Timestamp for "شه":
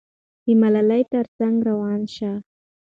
2.15-2.31